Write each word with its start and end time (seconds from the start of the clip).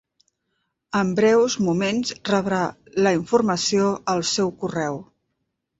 En 0.99 1.11
breus 1.19 1.57
moments 1.67 2.15
rebrà 2.31 2.63
la 3.05 3.15
informació 3.21 3.95
al 4.17 4.29
seu 4.35 4.53
correu. 4.65 5.01